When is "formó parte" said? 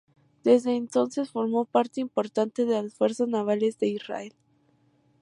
1.29-2.01